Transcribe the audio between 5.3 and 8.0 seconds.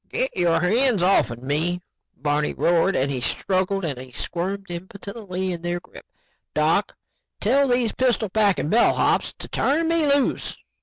in their grip. "Doc, tell these